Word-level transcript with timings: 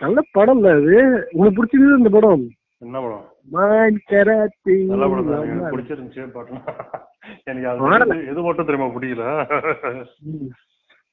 நல்ல 0.00 0.20
படம்ல 0.38 0.70
அது. 0.70 1.28
உனக்கு 1.32 1.64
பிடிச்சது 1.64 1.98
இந்த 1.98 2.08
படம்? 2.08 2.48
என்ன 2.78 3.00
படம்? 3.00 3.24
மான் 3.50 4.00
கராத்தே. 4.04 4.84
நல்ல 4.84 5.08
படம் 5.08 5.30
தான். 5.30 5.48
எனக்கு 5.48 5.78
பிடிச்சிருந்துச்சு 5.78 6.30
படம் 6.32 6.62
எனக்கு 7.44 7.68
அது. 7.68 8.14
எது- 8.14 8.42
மட்டும் 8.42 8.66
தெரியுமா 8.66 8.94
பிடிக்கல. 8.94 9.44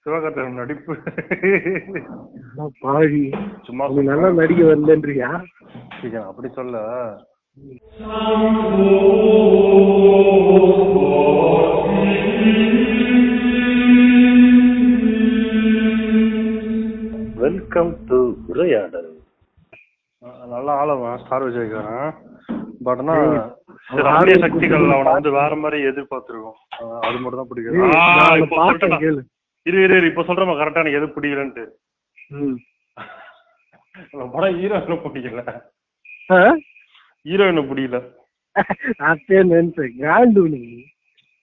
சிவகார்த்திகேயன் 0.05 0.53
நடிப்பு. 0.53 0.97
பாவி. 2.79 3.31
சும்மா 3.63 3.87
நீ 3.87 4.01
நல்லா 4.01 4.31
நடிக்க 4.31 4.63
வரலன்றியா. 4.63 5.43
அப்படி 6.19 6.53
சொல்ல. 6.53 7.15
வெல்கம் 17.35 17.97
டு 18.07 18.22
உரையாடல். 18.53 19.11
நல்லா 20.53 20.73
ஆளவன் 20.81 21.21
ஸ்டார் 21.23 21.45
விஜய்க்காரன் 21.47 22.11
பட் 22.85 23.01
ஆனா 23.03 23.15
ஆளு 24.17 24.33
சக்திகள் 24.43 24.85
அவனை 24.95 25.11
வந்து 25.15 25.31
வேற 25.37 25.53
மாதிரி 25.63 25.77
எதிர்பார்த்திருக்கோம். 25.89 26.57
அது 27.07 27.17
மட்டும் 27.21 27.41
தான் 27.41 27.49
பிடிக்கும். 27.49 27.93
நான் 27.93 29.03
இரு 29.65 29.77
இரு 29.83 29.95
இரு, 29.97 30.07
இப்போ 30.11 30.23
சொல்றேன் 30.27 30.59
கரெக்டா 30.61 30.81
எனக்கு 30.83 30.99
எது 30.99 31.15
பிடிக்கலன்ட்டு. 31.15 31.63
படம் 34.33 34.57
ஹீரோயினை 34.59 34.97
பிடிக்கல? 35.05 35.41
ஹீரோயினை 37.25 37.63
பிடிக்கல. 37.69 37.99
அப்பயே 39.09 39.41
நினைச்சேன் 39.51 39.93
காண்டு 40.01 40.41
நீ 40.53 40.63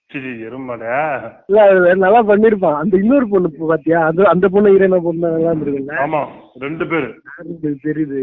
இல்ல 1.49 1.59
அது 1.65 2.01
நல்லா 2.01 2.21
பண்ணிருப்பான். 2.29 2.77
அந்த 2.81 2.93
இன்னொரு 2.97 3.25
பொண்ணு 3.29 3.49
இப்ப 3.51 3.67
பாத்தியா? 3.67 3.99
அது 4.07 4.27
அந்த 4.31 4.45
பொண்ணு 4.49 4.73
ஹீரோயினா 4.73 4.99
பொண்ணு 5.05 5.25
நல்லா 5.27 5.51
இருந்திருக்குல்ல 5.51 5.97
ஆமா 6.03 6.21
ரெண்டு 6.61 6.85
பேரு. 6.87 7.09
தெரியுது? 7.85 8.19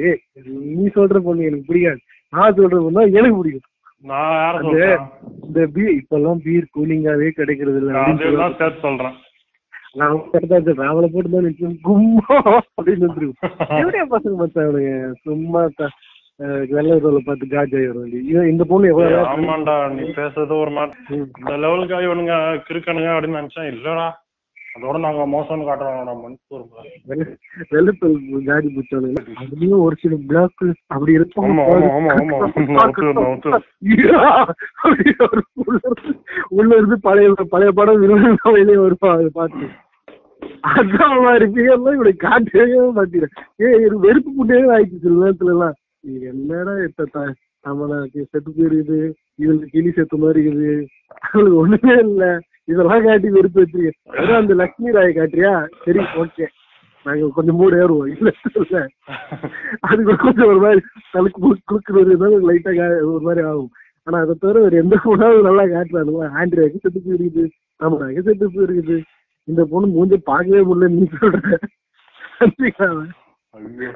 நீ 0.74 0.84
சொல்ற 0.96 1.20
பொண்ணு 1.26 1.48
எனக்கு 1.48 1.68
பிடிக்காது. 1.68 2.00
நான் 2.32 2.56
சொல்ற 2.58 2.78
பொண்ணு 2.78 3.04
எனக்கு 3.14 3.40
பிடிக்கும் 3.40 3.74
இந்த 5.46 5.60
பீர் 5.72 5.94
இப்பெல்லாம் 5.94 6.42
பீர் 6.42 6.66
கூலிங்காவே 6.74 7.28
கிடைக்கிறது 7.32 7.78
இல்ல. 7.80 8.50
சொல்றேன். 8.82 9.16
நான் 9.96 10.18
அவளை 10.88 11.06
போட்டு 11.08 11.30
தான் 11.30 11.46
நிச்சயம் 11.46 11.78
கும்மா 11.86 12.34
அப்படின்னு 12.76 13.06
வந்துருக்கும் 13.06 13.42
எப்படியா 13.80 14.04
பசங்க 14.12 14.34
மச்சான் 14.40 14.66
அவனுங்க? 14.66 14.92
சும்மா 15.24 15.62
வெள்ளை 16.68 17.00
தோலை 17.00 17.22
பார்த்து 17.24 17.46
காஜ் 17.46 17.76
இவன் 18.24 18.48
இந்த 18.48 18.64
பொண்ணு 18.64 18.88
எவ்வளவு 18.88 19.24
ஆமாண்டா 19.26 19.90
நீ 19.90 20.02
பேசுறது 20.10 20.60
ஒரு 20.60 20.70
மாதிரி. 20.70 20.98
இந்த 21.38 21.56
லெவலுக்கு 21.56 21.94
இவனுங்க 21.98 22.34
கிறுக்கணுங்க 22.68 23.10
அப்படின்னு 23.12 23.40
நினைச்சேன் 23.40 23.70
இல்லடா. 23.72 24.06
அதோட 24.76 24.98
நாங்க 25.00 25.22
மோசம்னு 25.26 25.64
காட்டுறோம் 25.64 26.20
மணிப்பூர் 26.20 26.64
வெள்ளை- 27.08 27.34
வெள்ளைத்தோல் 27.70 28.16
காடி 28.44 28.68
பிடிச்சவனுங்க 28.68 29.22
அதுலயும் 29.40 29.80
ஒரு 29.80 29.96
சில 30.00 30.16
பிளாக் 30.26 30.62
அப்படி 30.86 31.12
இருக்கும் 31.12 31.58
உள்ள 36.50 36.76
இருந்து- 36.76 37.00
பழைய 37.00 37.28
பழைய 37.50 37.70
படம் 37.72 38.00
விரும்ப 38.00 38.50
வெளியே 38.50 38.76
வருவான் 38.76 39.14
அதை 39.14 39.30
பார்த்து. 39.32 39.66
அதான் 40.70 41.22
மாதிரி 41.22 41.44
பிகர்லாம் 41.46 41.92
இப்படி 41.92 42.12
காட்டவே 42.18 42.64
மாட்டேன் 42.90 43.28
ஏ 43.62 43.68
வெறுப்பு 43.98 44.30
புட்டே 44.36 44.58
ஆயிடுச்சு 44.70 44.98
சில 44.98 45.14
நேரத்துல 45.22 45.52
எல்லாம் 45.52 45.76
இது 46.00 46.20
என்னடா 46.20 46.76
இப்ப 46.78 47.04
த- 47.04 47.34
நம்மளுக்கு 47.64 48.24
செத்து 48.30 48.52
போயிருக்குது 48.56 49.12
இவளுக்கு 49.34 49.66
கிளி 49.66 49.90
செத்த 49.90 50.16
மாதிரி 50.16 50.46
இருக்குது. 50.46 50.86
அவளுக்கு 51.32 51.56
ஒண்ணுமே 51.56 51.98
இல்ல. 51.98 52.40
இதெல்லாம் 52.64 53.04
காட்டி 53.04 53.30
வெறுப்பு 53.30 53.62
வச்சிருக்கேன். 53.62 53.90
வெறும் 54.04 54.36
அந்த 54.36 54.54
லக்ஷ்மி 54.54 54.90
ராயை 54.90 55.16
காட்டுறியா? 55.16 55.68
சரி 55.84 55.98
ஓகே 55.98 56.46
நாங்க 57.04 57.28
கொஞ்சம் 57.34 57.56
மூடு 57.56 57.76
ஏறுவோம். 57.76 58.16
இல்ல 58.16 58.30
இல்ல. 58.54 58.86
அதுக்கு 59.80 60.16
கொஞ்சம் 60.16 60.46
ஒரு 60.46 60.58
மாதிரி 60.58 60.80
தலுக்கு 61.12 61.52
குறுக்குறது 61.72 62.48
லைட்டா 62.50 63.02
ஒரு 63.02 63.20
மாதிரி 63.20 63.46
ஆகும். 63.46 63.70
ஆனா 64.02 64.22
அதை 64.22 64.34
தவிர 64.40 64.60
வேற 64.60 64.76
எந்த 64.76 65.00
பொண்ணாவது 65.04 65.42
நல்லா 65.42 65.62
காட்டுறானுங்க 65.62 66.30
ஆண்ட்ரியாக்கு 66.36 66.76
செத்து 66.76 67.02
போயிருக்குது. 67.04 67.48
ஆமாடாக்கு 67.80 68.20
செத்து 68.20 68.50
போயிருக்குது. 68.50 69.02
இந்த 69.44 69.64
பொண்ணு 69.64 70.04
மூஞ்ச 70.04 70.16
பார்க்கவே 70.16 70.74
முடியல 70.74 70.88
நீ 70.88 71.08
சொல்ற. 71.20 71.56
ஐயோ. 73.50 73.90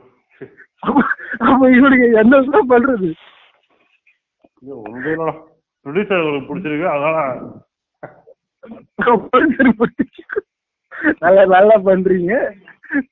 அப்ப 0.82 1.64
இவனுக்கு 1.78 2.06
என்னதான் 2.22 2.70
பண்றது. 2.72 3.08
உங்களோட 4.88 5.22
ப்ரொடியூசர்களுக்கு 5.86 6.48
பிடிச்சிருக்கு 6.48 6.86
அதனால 6.94 7.18
நல்லா 11.24 11.44
நல்லா 11.56 11.76
பண்றீங்க. 11.88 12.32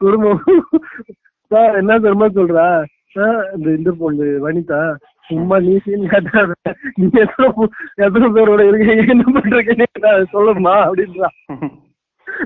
குடும்பம் 0.02 0.42
சார் 1.50 1.78
என்ன 1.80 1.98
தெரியுமா 2.04 2.28
சொல்றா? 2.38 2.66
இந்த 3.56 3.68
இந்த 3.78 3.90
பொண்ணு 4.00 4.26
வனிதா 4.44 4.80
சும்மா 5.28 5.56
நீ 5.66 5.72
சீன் 5.84 6.10
காட்டாத. 6.12 6.52
நீ 6.98 7.06
எத்தனை 7.24 7.48
எத்தனை 8.06 8.28
பேரோட 8.36 8.62
இருக்கீங்க? 8.68 9.06
என்ன 9.14 9.24
பண்றீங்க 9.36 10.12
சொல்லுமா 10.34 10.74
அப்படின்றா. 10.88 11.30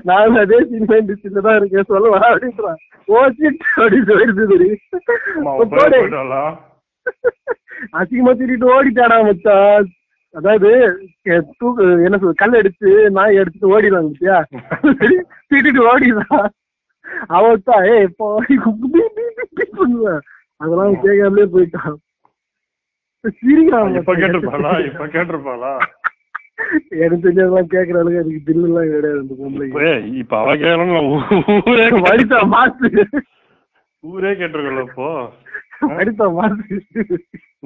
நான் 0.09 0.39
அதே 0.43 0.59
சினிமா 0.69 0.95
இண்டஸ்ட்ரியில 1.01 1.43
தான் 1.47 1.57
இருக்கேன் 1.59 1.89
சொல்லவா 1.91 2.19
அப்படின்றான். 2.29 2.79
ஓ 3.13 3.23
shit 3.37 3.57
அப்படின்னு. 3.81 4.69
போயிட்டாளா? 5.73 6.43
அசிங்கமா 7.99 8.33
திட்டிட்டு 8.39 8.67
ஓடிட்டாடா 8.75 9.17
மச்சான். 9.27 9.87
அதாவது 10.35 10.69
தூக்கு 11.59 11.83
என்ன 12.05 12.15
சொல்றது 12.17 12.41
கல் 12.41 12.59
எடுத்து 12.61 12.89
நாய் 13.17 13.39
எடுத்துட்டு 13.41 13.73
ஓடிடுவாங்க 13.75 14.09
பத்தியா? 14.13 14.37
திட்டிட்டு 15.49 15.81
ஓடிடுறான். 15.91 16.49
அவத்தான் 17.37 17.85
ஏ 17.91 17.95
இப்போ 18.09 18.27
அதெல்லாம் 20.61 20.95
கேட்காமலே 21.03 21.45
போயிட்டான். 21.53 21.95
சிரிக்கிறான் 23.39 23.95
இப்ப 23.99 24.13
கேட்டிருப்பாளா? 24.21 24.71
இப்ப 24.89 25.05
கேட்டிருப்பாளா? 25.13 25.71
எனக்கு 27.05 27.29
கேட்கற 27.71 27.95
அளவுக்கு 27.95 28.21
எனக்கு 28.21 28.45
தில்லு 28.47 28.67
எல்லாம் 28.69 28.91
கிடையாது 28.91 29.21
அந்த 29.21 29.33
பொம்பளைக்கு. 29.39 29.81
ஏய், 29.87 30.03
இப்ப 30.21 30.33
அவ 30.41 30.51
கேட்கணும் 30.57 31.09
ஊரே 31.69 31.87
வடித்தா 32.07 32.39
மாசு 32.53 32.89
ஊரே 34.03 34.31
கேட்டிருக்கல 34.39 34.85
இப்போ. 34.87 35.09
வடித்தா 35.97 36.25
மாசு 36.35 36.75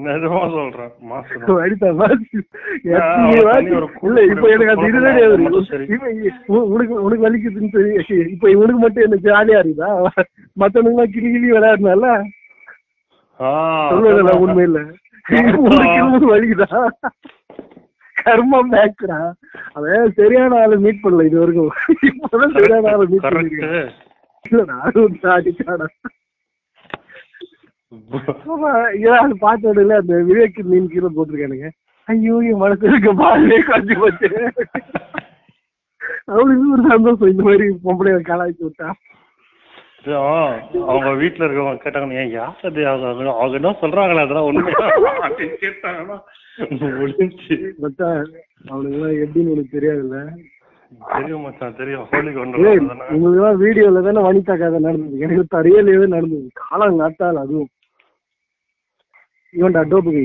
நிஜமா 0.04 0.42
சொல்றேன். 0.54 0.92
வடித்தா 1.58 1.90
மாசு 2.00 2.28
இல்ல 4.04 4.20
எனக்கு 4.26 4.74
அது 4.74 5.38
உனக்கு 6.68 6.94
உனக்கு 7.00 7.26
வலிக்குதுன்னு 7.26 7.72
சொல்லி 7.76 7.92
இப்ப 8.34 8.50
இவனுக்கு 8.56 8.82
மட்டும் 8.84 9.06
என்ன 9.08 9.20
ஜாலியா 9.28 9.62
இருக்குதா? 9.62 9.92
மத்தவனுக்கு 10.58 11.14
கிளி 11.16 11.30
கிளி 11.36 11.50
விளையாடுனால? 11.52 12.06
சொல்லுவதில்ல 13.92 14.34
உண்மை 14.44 14.64
இல்ல 14.70 14.80
உனக்கு 16.06 16.30
வலிக்குதா? 16.32 16.80
கர்மம் 18.22 18.72
பேக்குறா 18.76 19.20
அவன் 19.78 20.16
சரியான 20.20 20.60
ஆளை 20.64 20.78
மீட் 20.86 21.04
பண்ணல 21.04 21.28
இது 21.30 21.42
வரைக்கும் 21.42 21.74
இப்பதான் 22.10 22.56
சரியான 22.58 22.92
ஆளை 22.94 23.06
மீட் 23.12 23.28
பண்ணிருக்கேன். 23.28 23.90
இல்ல 24.46 24.62
அது 29.24 29.34
பார்த்த 29.44 29.72
உடனே 29.74 29.96
அந்த 30.02 30.16
விவேக் 30.30 30.60
மீன் 30.72 30.92
கீழே 30.94 31.10
போட்டிருக்கானுங்க. 31.16 31.70
ஐயோ 32.08 32.36
என் 32.50 32.62
மனசு 32.64 32.84
இருக்க 32.90 33.10
பாலே 33.22 33.60
காஞ்சி 33.70 33.96
போச்சு. 34.02 34.30
அவளுக்கு 36.34 36.74
ஒரு 36.76 36.84
சந்தோஷம் 36.94 37.32
இந்த 37.34 37.44
மாதிரி 37.48 37.66
பொம்பளைய 37.86 38.20
கலாய்ச்சி 38.32 38.64
விட்டா. 38.66 38.90
அவங்க 40.92 41.10
வீட்டுல 41.22 41.46
இருக்கவங்க 41.46 41.82
கேட்டாங்க 41.84 42.20
ஏன் 42.22 42.32
யார் 42.36 42.68
அது? 42.70 42.82
அவங்க 42.92 43.32
அவங்க 43.40 43.56
என்ன 43.60 43.72
சொல்றாங்களே 43.82 44.24
அதெல்லாம் 44.26 44.48
அப்படின்னு 45.28 45.58
கேட்டாங்கன்னா 45.64 46.18
முடிஞ்சு 47.00 47.56
மச்சான் 47.80 48.24
அவனுக்கு 48.66 48.96
எல்லாம் 48.98 49.18
எப்படின்னு 49.24 49.54
உனக்கு 49.54 49.76
தெரியாதுல்ல 49.76 50.20
தெரியும் 51.14 51.44
மச்சான் 51.46 51.78
தெரியும் 51.80 52.06
ஹோலி 52.12 52.32
கொண்டு 52.34 52.58
உங்களுக்கு 53.10 53.40
எல்லாம் 53.40 53.60
வீடியோல 53.64 54.02
தானே 54.08 54.22
வனிதா 54.28 54.56
கதை 54.58 54.80
நடந்தது 54.82 55.24
எனக்கு 55.26 55.44
தரையிலேயே 55.54 56.08
நடந்தது 56.14 56.48
காலம் 56.62 57.02
காத்தால் 57.02 57.42
அதுவும் 57.44 57.70
இவன்டா 59.54 59.84
டோப்பு 59.92 60.24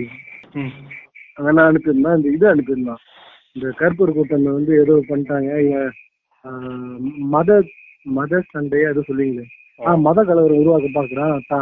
அதெல்லாம் 1.38 1.68
அனுப்பியிருந்தான் 1.68 2.16
இந்த 2.18 2.30
இது 2.32 2.46
அனுப்பியிருந்தான் 2.50 3.02
இந்த 3.56 3.68
கருப்பூர் 3.78 4.16
கூட்டம் 4.16 4.48
வந்து 4.50 4.72
ஏதோ 4.82 4.94
பண்ணிட்டாங்க 5.08 5.50
ஆஹ், 6.44 6.98
மத 7.32 7.50
மத 8.06 8.40
சண்டையா 8.48 8.88
ஏதோ 8.90 9.02
சொல்லுவீங்களே 9.06 9.44
ஆஹ் 9.80 10.00
மத 10.02 10.18
கலவரம் 10.24 10.60
உருவாக்க 10.62 10.88
பாக்குறான் 10.92 11.46
தா 11.48 11.58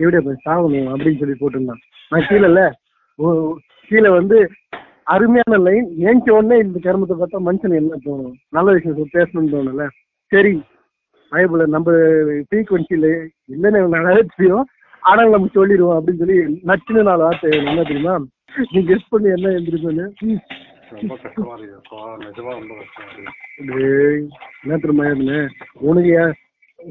எப்படியா 0.00 0.20
போய் 0.24 0.44
சாகணும் 0.44 0.90
அப்படின்னு 0.92 1.20
சொல்லி 1.20 1.36
போட்டிருந்தான். 1.36 1.80
நான் 2.12 2.26
கீழே 2.26 2.48
இல்ல. 2.48 2.62
ஓ- 3.18 3.54
கீழே 3.88 4.10
வந்து 4.18 4.38
அருமையான 5.14 5.58
லைன் 5.66 5.88
ஏஞ்ச 6.08 6.26
உடனே 6.36 6.56
இந்த 6.66 6.78
கருமத்தை 6.86 7.16
பார்த்தா 7.18 7.40
மனுஷன் 7.48 7.78
என்ன 7.80 7.98
தோணும்? 8.06 8.36
நல்ல 8.56 8.68
விஷயம் 8.76 9.14
பேசணும்னு 9.16 9.52
தோணும்ல. 9.54 9.84
சரி 10.32 10.54
பயபுல 11.32 11.66
நம்ம 11.74 11.92
ஃப்ரீக்வன்சில 12.48 13.06
இல்லைன்னு 13.54 13.82
நல்லாவே 13.96 14.22
தெரியும். 14.32 14.64
ஆனால் 15.02 15.34
நம்ம 15.34 15.50
சொல்லிடுவோம் 15.58 15.98
அப்படின்னு 15.98 16.22
சொல்லி 16.22 16.38
நச்சுன்னு 16.70 17.08
நாலு 17.08 17.22
வார்த்தை 17.26 17.50
என்ன 17.70 17.84
தெரியுமா? 17.90 18.14
நீ 18.72 18.80
கெஸ்ட் 18.90 19.12
பண்ணி 19.14 19.28
என்ன 19.36 19.52
எழுந்திருக்கோன்னு. 19.56 20.06
என்ன 24.64 24.78
தெரியுமா 24.82 25.06
உனக்கு 25.88 26.12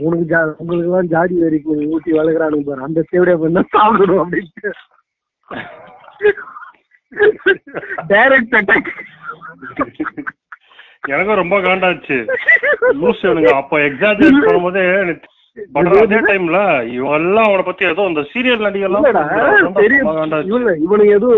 உனக்கு 0.05 0.25
ஜா 0.31 0.39
உங்களுக்கு 0.61 0.87
எல்லாம் 0.89 1.11
ஜாதி 1.13 1.35
வரைக்கும் 1.43 1.83
ஊட்டி 1.93 2.11
வளர்க்குறானுங்க 2.19 2.67
பாரு. 2.69 2.81
அந்த 2.87 3.05
தேவையா 3.11 3.35
பண்ணா 3.43 3.61
சாப்பிடணும் 3.75 4.21
அப்படின்ட்டு. 4.23 4.71
டைரக்ட் 8.09 8.55
அட்டாக் 8.55 8.91
எனக்கும் 11.07 11.35
ரொம்ப 11.35 11.59
காண்டாச்சு. 11.59 12.15
லூஸ் 13.01 13.23
இவனுங்க. 13.23 13.49
அப்ப 13.53 13.79
எக்ஸாஜரேட் 13.79 14.45
பண்ணும்போது 14.47 14.83
அதே 16.03 16.17
டைம்ல 16.25 16.59
இவெல்லாம் 16.95 17.45
அவனை 17.45 17.63
பத்தி 17.63 17.85
ஏதோ 17.85 18.01
இந்த 18.03 18.21
சீரியல் 18.31 18.65
நடிகர்லாம் 18.65 19.05
இவனுக்கு 20.79 21.09
ஏதோ 21.09 21.29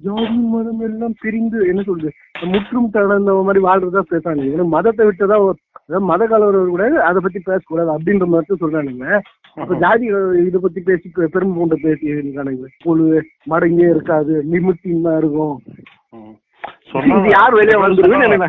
ஜாதி 0.00 0.38
மதம் 0.46 0.80
எல்லாம் 0.80 1.14
பிரிந்து 1.20 1.68
என்ன 1.68 1.82
சொல்றது? 1.82 2.12
முற்றும் 2.44 2.90
தடந்த 2.92 3.34
மாதிரி 3.42 3.64
வாழ்றதா 3.64 4.02
பேசானுங்க 4.10 4.48
இவனு 4.50 4.66
மதத்தை 4.68 5.06
விட்டதா 5.06 5.38
ஒரு- 5.42 5.58
அதாவது 5.80 6.06
மத 6.06 6.26
கலவரம் 6.26 6.68
கூட 6.68 6.84
அதை 7.04 7.20
பத்தி 7.22 7.38
பேசக்கூடாது 7.44 7.90
அப்படின்ற 7.92 8.26
மாதிரி 8.26 8.60
சொல்றானுங்க. 8.60 9.06
அப்ப 9.60 9.74
ஜாதி 9.82 10.06
இதை 10.48 10.58
பத்தி 10.64 10.80
பேசி 10.88 11.06
பெருமை 11.34 11.54
கொண்டு 11.60 11.76
பேசி 11.84 12.12
இருக்கானுங்க 12.14 12.68
புழு 12.84 13.06
மடங்கே 13.52 13.86
இருக்காது 13.94 14.34
நிமித்தின் 14.52 15.06
தான் 15.06 15.18
இருக்கும். 15.20 15.56
இது. 17.08 17.30
யார் 17.36 17.56
வெளியே 17.58 17.78
வந்துருன்னு 17.84 18.48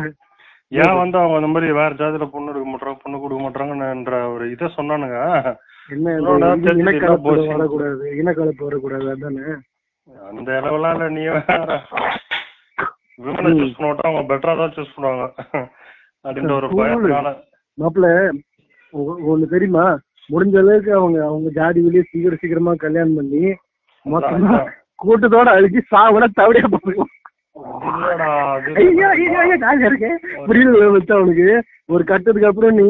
ஏன் 0.82 0.98
வந்து 1.00 1.16
அவங்க 1.20 1.38
இந்த 1.40 1.48
மாதிரி 1.54 1.68
வேற 1.78 1.90
ஜாதியில 2.00 2.26
பொண்ணு 2.34 2.50
எடுக்க 2.52 2.68
மாட்டாங்க 2.70 2.96
பொண்ணு 3.02 3.16
கொடுக்க 3.22 3.40
மாட்டாங்கன்ற 3.44 4.18
ஒரு 4.34 4.44
இதை 4.54 4.68
சொன்னானுங்க. 4.76 5.18
என்ன 5.94 6.14
இனக்கலப்பு? 6.82 7.34
வரக்கூடாது 7.52 8.04
இனக்கலப்பு 8.20 8.66
வரக்கூடாது 8.68 9.08
அதானே? 9.14 9.44
அந்த 10.30 10.48
அளவுலாம் 10.60 10.94
இல்ல 10.96 11.08
நீ 11.16 11.24
வேற. 11.34 11.76
விமனை 13.24 13.50
சூஸ் 13.58 13.76
பண்ண 13.78 14.08
அவங்க 14.08 14.22
பெட்டரா 14.30 14.54
தான் 14.60 14.74
சூஸ் 14.76 14.94
பண்ணுவாங்க. 14.94 15.26
அப்படின்ற 16.24 16.54
ஒரு 16.60 16.70
பயத்தினால. 16.78 17.32
மாப்பிள்ள 17.78 18.08
ஒண்ணு 19.32 19.52
தெரியுமா? 19.54 19.84
முடிஞ்ச 20.30 20.56
அளவுக்கு 20.58 20.92
அவங்க 20.94 21.18
அவங்க 21.24 21.48
ஜாதி 21.50 21.80
வெளியே 21.80 22.04
சீக்கிரம் 22.10 22.40
சீக்கிரமா 22.42 22.72
கல்யாணம் 22.84 23.16
பண்ணி 23.16 23.42
மொத்தமா 24.06 24.58
கூட்டத்தோட 24.98 25.48
அழுகி 25.56 25.80
சாவட 25.92 26.26
தவடியா 26.40 26.68
போடுவோம் 26.74 27.10
அவனுக்கு 31.16 31.48
ஒரு 31.88 32.02
கட்டத்துக்கு 32.04 32.50
அப்புறம் 32.50 32.78
நீ 32.80 32.86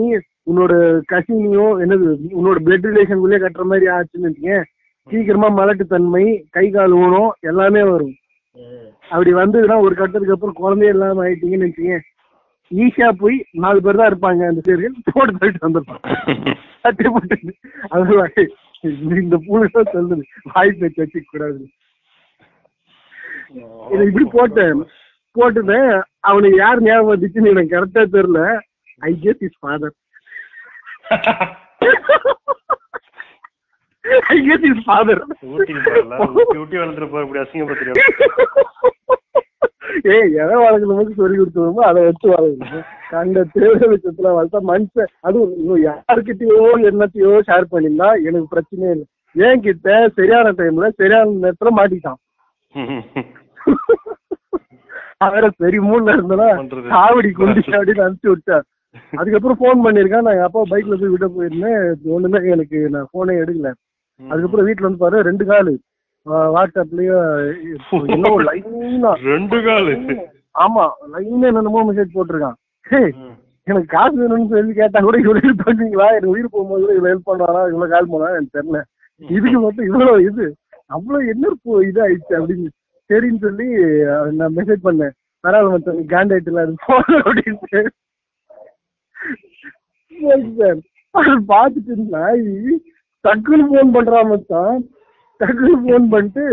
உன்னோட 0.51 0.73
கசினியோ 1.13 1.67
என்னது 1.83 2.07
உன்னோட 2.39 2.59
பிளட் 2.67 2.87
ரிலேஷனுக்குள்ளே 2.89 3.39
கட்டுற 3.43 3.65
மாதிரி 3.65 3.87
ஆச்சுன்னு 3.97 4.29
வச்சுக்கேன். 4.29 4.65
சீக்கிரமா 5.09 5.49
மலட்டு 5.59 5.85
தன்மை 5.87 6.25
கை 6.51 6.67
கால் 6.71 6.95
ஊனம் 7.03 7.31
எல்லாமே 7.51 7.83
வரும். 7.83 8.15
அப்படி 9.11 9.31
வந்ததுன்னா 9.33 9.77
ஒரு 9.81 9.95
கட்டத்துக்கு 9.95 10.35
அப்புறம் 10.35 10.59
குழந்தைய 10.61 10.95
இல்லாம 10.95 11.23
ஆயிட்டீங்கன்னு 11.25 11.69
வச்சுக்கங்க 11.69 12.01
ஈஸியா 12.71 13.09
போய் 13.21 13.37
நாலு 13.65 13.79
பேர் 13.85 14.01
தான் 14.01 14.11
இருப்பாங்க 14.11 14.43
அந்த 14.49 14.61
சீரியல். 14.67 14.97
போட்டு 15.09 15.39
தள்ளிட்டு 15.39 15.67
வந்துருப்பான் 15.67 16.03
சட்டை 16.85 17.09
போட்டு 17.11 17.37
அதுதான் 17.91 18.33
இந்த 19.23 19.37
பூனை 19.45 19.67
சொல்லுது 19.75 20.17
வாய் 20.51 20.79
பேச்சு 20.79 21.01
வச்சுக்க 21.03 21.27
கூடாது. 21.27 21.61
இதை 23.93 24.03
இப்படி 24.09 24.27
போட்டேன். 24.37 24.81
போட்டுட்டேன். 25.37 25.93
அவனுக்கு 26.31 26.59
யார் 26.59 26.85
ஞாபகம் 26.87 27.13
வந்துச்சுன்னு 27.13 27.53
எனக்கு 27.55 27.75
கரெக்டா 27.75 28.03
தெரியல. 28.17 28.41
I 29.03 29.13
guess 29.25 29.45
is 29.49 29.59
father 29.61 29.95
I 34.31 34.39
guess 34.49 34.67
is 34.71 34.83
father 34.87 35.23
Ooty 35.53 36.77
வளர்ந்துட்டு 36.79 37.11
போய் 37.15 37.27
இப்படி 37.27 37.43
அசிங்கப்படுத்துறியா 37.45 37.97
ஏய் 40.13 40.33
எதை 40.43 40.55
வளர்க்கணுமோ 40.65 41.05
சொல்லி 41.21 41.37
கொடுத்தோமோ 41.39 41.83
அதை 41.89 42.01
வச்சு 42.07 42.27
வளர்க்கணும் 42.35 42.87
கண்ட 43.13 43.45
தேவை 43.55 43.87
விஷயத்துல 43.93 44.33
வளர்த்தா 44.37 44.61
மனுஷன் 44.71 45.13
அதுவும் 45.27 45.53
இன்னும் 45.61 45.83
யாருக்கிட்டயோ 45.89 46.61
என்னத்தையோ 46.91 47.33
ஷேர் 47.49 47.73
பண்ணியிருந்தா 47.73 48.09
எனக்கு 48.29 48.53
பிரச்சனையே 48.55 48.93
இல்லை. 48.95 49.07
ஏன் 49.37 49.63
கிட்ட 49.67 49.89
சரியான 50.19 50.53
டைம்ல 50.59 50.89
சரியான 51.01 51.37
நேரத்துல 51.45 51.73
மாட்டிட்டான் 51.79 52.21
அவர 55.27 55.49
சரி 55.63 55.79
மூணுல 55.89 56.15
இருந்தா 56.17 56.49
பண்றது? 56.61 56.89
சாவடி 56.95 57.31
குண்டி 57.33 57.61
அப்படின்னு 57.79 58.05
அனுப்பிச்சு 58.07 58.33
விட்டார். 58.33 58.65
அதுக்கப்புறம் 59.21 59.59
ஃபோன் 59.61 59.85
பண்ணிருக்கேன் 59.85 60.27
நான் 60.29 60.47
அப்பா 60.47 60.63
பைக்ல 60.73 60.97
போய் 61.01 61.13
விட 61.15 61.27
போயிருந்தேன். 61.37 61.83
ஒண்ணுமே 62.15 62.41
எனக்கு 62.55 62.79
நான் 62.95 63.13
போனே 63.15 63.35
எடுக்கல. 63.43 63.71
அதுக்கப்புறம் 64.21 64.67
வீட்டுல 64.69 64.89
வந்து 64.89 65.03
பாரு 65.05 65.27
ரெண்டு 65.29 65.45
காலு. 65.51 65.75
வாட்ஸ்அப்லயும் 66.55 67.29
இன்னும் 68.15 68.43
லைனா 68.49 69.13
ரெண்டு 69.31 69.59
காலு. 69.67 69.95
ஆமா 70.65 70.85
லைனா 71.13 71.47
என்னென்னமோ 71.51 71.83
மெசேஜ் 71.89 72.17
போட்டிருக்கான். 72.17 72.57
ஹே 72.87 73.01
எனக்கு 73.67 73.89
காசு 73.95 74.15
வேணும்னு 74.21 74.53
சொல்லி 74.53 74.73
கேட்டா 74.81 75.01
கூட 75.07 75.17
இவ்வளவு 75.23 75.43
ஹெல்ப் 75.47 75.65
பண்ணுவீங்களா? 75.67 76.07
எனக்கு 76.17 76.35
உயிர் 76.35 76.53
போகும்போது 76.55 76.83
கூட 76.85 76.95
இவ்வளவு 76.97 77.13
ஹெல்ப் 77.15 77.29
பண்ணுவாரா? 77.31 77.63
இவ்வளவு 77.73 77.93
கால் 77.95 78.11
பண்ணா 78.13 78.31
எனக்கு 78.37 78.57
தெரியல. 78.59 78.81
இதுக்கு 79.23 79.59
மட்டும் 79.65 79.89
இவ்வளவு 79.91 80.25
இது. 80.29 80.47
அவ்வளவு 80.97 81.29
என்ன 81.33 81.53
இது 81.91 82.01
ஆயிடுச்சு 82.07 82.35
அப்படின்னு 82.39 82.71
சரின்னு 83.11 83.43
சொல்லி 83.47 83.67
நான் 84.39 84.57
மெசேஜ் 84.59 84.87
பண்ணேன். 84.89 85.15
பரவாயில்ல 85.45 85.75
மச்சான் 85.75 86.11
காண்டாயிட்டுல 86.15 86.65
அது 86.65 86.75
போன 86.87 87.21
அப்படின்ட்டு. 87.25 87.81
சரி 90.13 90.83
அது 91.15 91.33
பார்த்துட்டு 91.53 92.05
நாய் 92.17 92.45
டக்குன்னு 93.25 93.65
ஃபோன் 93.71 93.95
பண்றான் 93.97 94.31
மச்சான். 94.33 94.79
டக்குன்னு 95.43 95.83
ஃபோன் 95.85 96.07
பண்ணிட்டு 96.15 96.45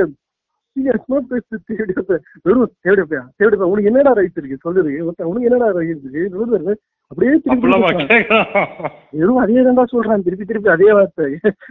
பேசு 1.29 1.55
தேவடியா 1.67 2.01
வெறும் 2.43 2.71
தேவடியா 2.85 3.21
தேவடியா 3.37 3.67
உனக்கு 3.71 3.89
என்னடா 3.91 4.11
ரைட் 4.19 4.37
இருக்கு? 4.41 4.57
சொல்லுது 4.65 4.91
உனக்கு 5.29 5.47
என்னடா 5.49 5.67
ரைட் 5.77 6.03
இருக்கு? 6.03 6.75
அப்படியே 7.11 7.33
திருப்பி? 7.45 7.69
வெறும் 9.19 9.39
அதே 9.43 9.61
தான்டா 9.65 9.83
சொல்றான். 9.93 10.23
திருப்பி 10.25 10.45
திருப்பி 10.45 10.69
அதே 10.69 10.89
வார்த்தை. 10.97 11.27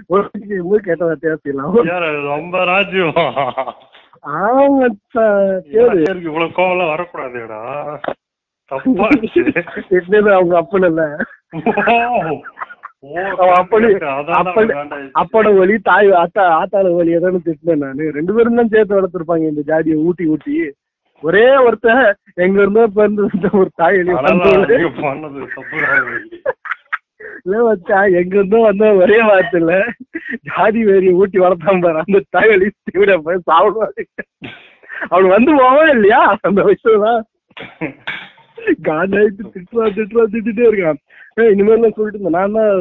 ஒரு 0.06 0.80
கேட்ட 0.86 1.02
வார்த்தையா 1.08 1.36
அது 1.98 2.20
ரொம்ப 2.34 2.64
ராஜ்யம்? 2.64 3.14
எனக்கு 5.80 6.28
இவ்வளவு 6.30 6.56
கோவம் 6.56 6.92
வரக்கூடாதுடா? 6.94 7.60
அவங்க 10.32 10.56
அப்பன் 10.56 10.86
இல்ல 10.90 11.02
அப்பட 15.20 15.46
வழி 15.58 15.74
தாய் 15.88 16.08
ஆத்தா 16.20 16.44
ஆத்தாள 16.56 16.86
வழி 16.96 17.10
எதானு 17.18 17.38
திட்டினேன் 17.46 17.82
நானு. 17.84 18.04
ரெண்டு 18.16 18.32
பேரும் 18.36 18.58
தான் 18.60 18.72
சேர்த்து 18.72 18.96
வளர்த்துருப்பாங்க 18.96 19.44
இந்த 19.50 19.62
ஜாதியை 19.70 19.98
ஊட்டி 20.06 20.24
ஊட்டி. 20.32 20.54
ஒரே 21.22 21.44
ஒருத்தன் 21.66 22.02
எங்க 22.38 22.58
இருந்தோ 22.62 22.82
பிறந்து 22.96 23.22
வந்த 23.24 23.48
ஒரு 23.60 23.70
தாய் 23.76 23.96
தப்புதான் 24.08 24.66
இல்ல 27.40 27.56
வச்சா 27.66 27.98
எங்க 28.20 28.34
இருந்தோ 28.38 28.58
வந்த 28.64 28.84
ஒரே 29.00 29.18
வார்த்தை 29.28 29.58
இல்ல 29.60 29.74
ஜாதி 30.48 30.80
வேரி 30.88 31.08
ஊட்டி 31.20 31.38
வளர்த்தான் 31.44 31.82
பாரு. 31.84 31.98
அந்த 32.04 32.20
தாய் 32.36 32.50
வழி 32.52 32.66
தீவிர 32.88 33.16
போய் 33.26 33.46
சாப்பிடுவாங்க 33.50 34.04
அவனு 35.11 35.28
வந்து 35.34 35.50
போவான் 35.58 35.92
இல்லையா? 35.94 36.20
அந்த 36.49 36.61
விஷயம் 36.64 37.04
காண்டாயிட்டு 38.86 39.52
திட்டுவா 39.54 39.86
திட்டுவா 39.96 40.24
திட்டுட்டே 40.26 40.68
இருக்கான் 40.68 41.00
ஏய் 41.36 41.52
இனிமேல் 41.52 41.96
சொல்லிட்டு 41.96 42.18
இருந்தேன் 42.18 42.38
நான் 42.38 42.56
தான் 42.58 42.78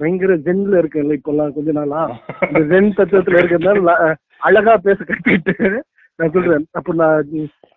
பயங்கர 0.00 0.34
ஜென்ல 0.44 0.76
இருக்கேன்ல 0.78 1.16
இப்பெல்லாம் 1.18 1.54
கொஞ்ச 1.54 1.72
நாளா 1.72 2.02
இந்த 2.46 2.62
ஜென் 2.70 2.96
தத்துவத்துல 2.98 3.40
இருக்கிறதுனால 3.40 3.96
அழகா 4.42 4.74
பேச 4.84 4.98
கத்துக்கிட்டு 5.02 5.72
நான் 6.18 6.32
சொல்றேன் 6.32 6.64
அப்ப 6.72 6.94
நான் 6.94 7.28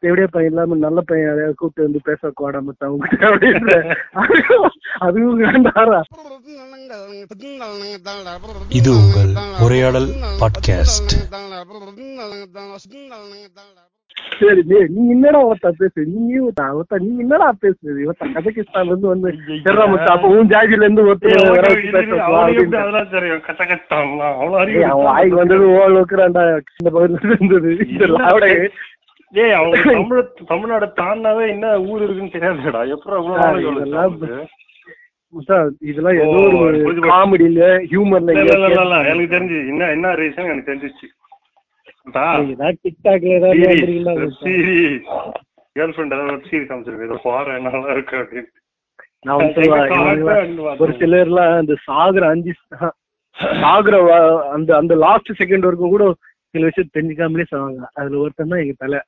எப்படியா 0.04 0.28
பையன் 0.28 0.52
இல்லாம 0.52 0.78
நல்ல 0.78 1.00
பையன் 1.02 1.28
யாரையாவது 1.28 1.56
கூப்பிட்டு 1.56 1.86
வந்து 1.86 2.02
பேச 2.06 2.32
கோடா 2.34 2.60
மத்த 2.62 2.90
அவங்க 2.90 3.06
அப்படின்னு 3.30 3.78
அதுவும் 5.02 5.42
வேண்டாரா 5.44 6.02
இது 8.72 8.92
உங்கள் 8.96 9.32
உரையாடல் 9.66 10.10
பாட்காஸ்ட் 10.40 11.16
சரி 14.38 14.62
நீ 14.70 14.78
நீ 14.94 15.02
என்னடா 15.14 15.40
ஒருத்தா 15.48 15.70
பேசு? 15.80 16.00
நீ 16.12 16.38
ஒருத்தா 16.40 16.64
ஒருத்தா 16.78 16.96
நீ 17.04 17.10
என்னடா 17.24 17.48
பேசுறது? 17.62 18.06
ஒருத்தா 18.06 18.26
கஜகிஸ்தான்ல 18.36 18.92
இருந்து 18.92 19.12
வந்து 19.12 19.30
சரிடா 19.60 19.84
மச்சா 19.92 20.10
அப்ப 20.16 20.28
உன் 20.36 20.50
ஜாதியில 20.54 20.82
இருந்து 20.82 21.06
ஒருத்தர். 21.06 21.38
அவ்வளவு 21.38 21.54
அவன் 24.86 25.06
வாய்க்கு 25.06 25.36
வந்தது 25.36 25.64
ஓ 25.70 25.78
அளவுக்குறான்டா 25.86 26.44
இந்த 26.76 26.90
பகுதியில 26.90 27.34
இருந்தது. 27.34 27.72
ஏய், 29.34 29.54
அவனுக்கு 29.54 29.94
தமிழ் 29.96 30.20
தமிழ்நாடு 30.50 30.88
தாண்டாவே 31.00 31.46
என்ன 31.54 31.66
ஊர் 31.86 32.04
இருக்குன்னு 32.04 32.34
தெரியாதுடா. 32.36 32.82
எப்பறம் 32.94 33.26
வந்துச்சு 33.30 34.28
இதெல்லாம் 35.86 36.18
ஏதோ 36.18 36.28
ஒரு. 36.60 36.78
காமெடியில 37.08 37.60
ஹியூமர்ல 37.90 38.32
எனக்கு 39.06 39.34
தெரிஞ்சு 39.34 39.58
என்ன 39.72 39.90
என்ன 39.96 40.14
ரீசன் 40.16 40.46
எனக்கு 40.46 40.70
தெரிஞ்சிச்சு 40.70 40.94
டிக்டாக்ல 40.96 40.96
ஏதாவது 40.96 40.96
வந்திருக்கீங்களா 40.96 41.12
மச்சான்? 41.58 41.82
சீரிஸ் 41.82 41.95
கேர்ள் 45.78 45.94
ஃப்ரெண்ட் 45.96 46.14
ஏதாவது 46.18 46.50
சீரிஸ் 46.50 46.74
அமைச்சிருக்கு 46.74 47.08
இதை 47.08 47.18
பாரு 47.24 47.56
நல்லா 47.66 47.90
இருக்கு 47.96 48.16
அப்படின்னு. 48.22 48.52
ஒரு 50.84 50.92
சிலர்லாம் 51.02 51.54
அந்த 51.62 51.76
சாகுற 51.88 52.24
அஞ்சு 52.34 52.54
சாகுற 53.64 53.96
அந்த 54.56 54.70
அந்த 54.82 54.94
லாஸ்ட் 55.06 55.32
செகண்ட் 55.42 55.68
வரைக்கும் 55.68 55.96
கூட 55.96 56.06
சில 56.54 56.68
விஷயம் 56.70 56.94
தெரிஞ்சுக்காமலே 56.96 57.46
சாவாங்க. 57.54 57.82
அதுல 58.00 58.22
ஒருத்தன் 58.24 58.52
தான் 58.54 58.64
எங்க 58.64 58.76
தலை. 58.84 59.00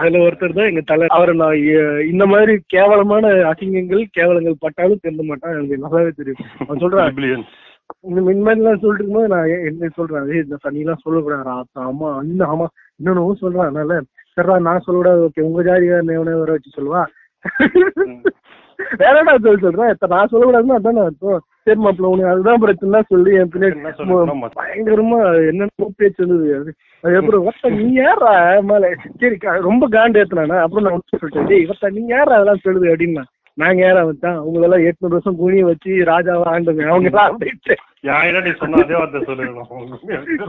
அதுல 0.00 0.20
ஒருத்தர் 0.26 0.56
தான் 0.58 0.70
எங்க 0.70 0.82
தலை. 0.90 1.06
அவரை 1.16 1.32
நான் 1.42 1.62
இந்த 2.12 2.24
மாதிரி 2.32 2.52
கேவலமான 2.74 3.24
அசிங்கங்கள் 3.52 4.04
கேவலங்கள் 4.18 4.62
பட்டாலும் 4.64 5.02
திருந்த 5.04 5.22
மாட்டான். 5.30 5.54
எனக்கு 5.56 5.82
நல்லாவே 5.84 6.12
தெரியும். 6.20 6.42
அவன் 6.66 6.82
சொல்றான். 6.84 7.08
இந்த 8.06 8.20
மின்மேலாம் 8.26 8.80
சொல்லிட்டு 8.80 9.00
இருக்கும்போது 9.00 9.32
நான் 9.32 9.50
என்ன 9.68 9.90
சொல்றேன் 9.96 10.30
ஏய் 10.32 10.44
இந்த 10.44 10.58
சனிலாம் 10.64 11.04
சொல்லக்கூடாது 11.04 11.50
ஆத்தா 11.54 11.86
அம்மா 11.90 12.10
இன்னும் 12.24 12.50
ஆமா 12.52 12.66
இன்னொன்னு 13.00 13.42
சொல்றான் 13.42 13.68
அதனால 13.68 13.98
சரிடா 14.34 14.56
நான் 14.66 14.84
சொல்லக்கூடாது 14.86 15.24
ஓகே 15.26 15.46
உங்க 15.46 15.62
ஜாதிகாரன் 15.68 16.16
எவனே 16.16 16.34
வர 16.36 16.50
வச்சு 16.56 16.76
சொல்லுவா. 16.76 17.02
வேற 19.00 19.14
என்ன 19.20 19.32
சொல்லி 19.38 19.64
சொல்றேன் 19.64 19.90
இப்ப 19.94 20.06
நான் 20.12 20.30
சொல்லக்கூடாதுன்னு 20.30 20.76
அதானே 20.76 21.00
அர்த்தம். 21.02 21.40
சரி 21.64 21.80
மாப்பிள்ள 21.80 22.10
உனக்கு 22.10 22.30
அதுதான் 22.32 22.62
பிரச்சனை 22.62 23.00
சொல்லி 23.10 23.32
என் 23.38 23.50
பின்னாடி 23.52 23.76
பயங்கரமா 24.56 25.18
என்னென்ன 25.50 25.68
பேச்சு 25.98 26.20
இருந்தது 26.22 26.48
அது 26.58 26.70
அதுக்கப்புறம் 27.04 27.44
ஒருத்த 27.44 27.72
நீ 27.76 27.86
யாரா 27.98 28.32
மேல 28.70 28.90
சரி 29.20 29.36
ரொம்ப 29.68 29.84
காண்டு 29.94 30.20
ஏத்துனானா 30.22 30.58
அப்புறம் 30.64 30.86
நான் 30.88 31.04
சொல்லிட்டேன் 31.12 31.50
டேய் 31.50 31.98
நீ 31.98 32.04
யாரா 32.10 32.36
அதெல்லாம் 32.38 32.64
சொல்லுது 32.64 32.88
அப்படின்னா. 32.92 33.24
நாங்க 33.60 33.80
யாரா 33.84 34.02
வச்சான் 34.08 34.38
அவங்க 34.40 34.66
எல்லாம் 34.66 34.84
எட்நூறு 34.88 35.14
வருஷம் 35.16 35.38
குனிய 35.40 35.62
வச்சு 35.68 35.90
ராஜாவா 36.10 36.46
ஆண்டுங்க. 36.54 36.82
அவங்க 36.92 37.08
எல்லாம் 37.10 37.38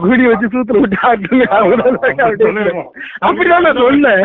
குடி 0.02 0.24
வச்சு 0.30 0.46
சூத்துல 0.52 0.80
விட்டு 0.82 0.98
ஆட்டுங்க. 1.08 1.44
அப்படிதான் 3.26 3.64
நான் 3.66 3.80
சொன்னேன் 3.82 4.24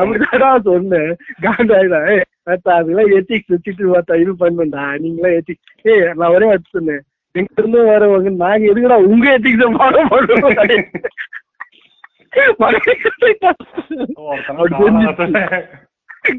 அப்படிதான் 0.00 0.66
சொன்னேன். 0.70 1.10
காண்டு 1.44 1.72
ஆயிடா 1.78 2.00
ஏய் 2.12 2.22
அத்தா 2.52 2.70
அதெல்லாம் 2.80 3.10
எத்திக்ஸ் 3.18 3.52
வச்சுட்டு 3.54 3.92
பார்த்தா 3.94 4.20
இது 4.22 4.32
பண்ணுண்டா 4.42 4.84
நீங்களாம் 5.04 5.36
எத்திக்ஸ் 5.40 5.90
ஏய் 5.92 6.06
நான் 6.20 6.34
ஒரே 6.36 6.48
வார்த்தை 6.50 6.70
சொன்னேன். 6.78 7.02
எங்க 7.34 7.50
இருந்து 7.60 7.82
வரவங்க 7.90 8.30
நாங்க 8.44 8.64
எதுக்குடா 8.72 8.98
உங்க 9.12 9.26
எத்திக்ஸ் 9.36 9.76
ஃபாலோ 9.76 10.02
பண்ணுவோம்? 10.12 10.52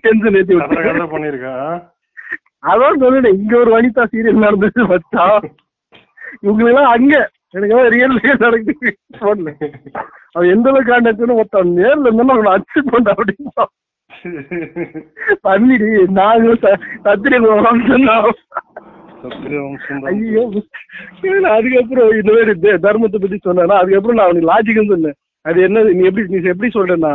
டென்ஷன் 0.04 0.38
ஏத்தி 0.40 0.56
விட்டு 0.56 1.06
பண்ணிருக்கேன் 1.14 1.74
அதான் 2.70 3.00
சொன்னேன் 3.02 3.38
இங்க 3.38 3.54
ஒரு 3.58 3.72
வனிதா 3.74 4.04
சீரியல் 4.12 4.44
நடந்தது 4.44 4.84
வச்சா 4.92 5.24
இவங்களெல்லாம் 6.44 6.92
அங்க. 6.94 7.16
எனக்கு 7.56 7.90
ரியல் 7.94 8.16
ரியல் 8.18 8.44
நடக்குது. 8.44 8.92
போன்ல 9.18 9.50
அவன் 10.36 10.52
எந்த 10.54 10.68
அளவுக்கு 10.70 10.92
காண்டாச்சுன்னு 10.92 11.36
ஒருத்தன் 11.36 11.74
நேர்ல 11.78 12.08
இருந்தாலும் 12.08 12.36
அவனை 12.36 12.52
அச்சு 12.56 12.80
போண்டா 12.88 13.14
அப்படின்னு 13.14 13.66
பண்ணிடி 15.46 15.90
நாங்களும் 16.18 16.64
சொன்னோம் 17.90 18.30
ஐயோ. 20.10 20.44
அதுக்கப்புறம் 21.54 22.10
இந்த 22.20 22.32
மாதிரி 22.34 22.54
தர்மத்தை 22.86 23.18
பத்தி 23.18 23.38
சொன்னா 23.40 23.78
அதுக்கப்புறம் 23.82 24.18
நான் 24.18 24.28
அவனுக்கு 24.28 24.50
லாஜிக்னு 24.52 24.92
சொன்னேன். 24.94 25.18
அது 25.46 25.60
என்னது 25.68 25.94
நீ 25.98 26.04
எப்படி 26.10 26.26
நீ 26.34 26.50
எப்படி 26.52 26.72
சொல்றேன்னா 26.76 27.14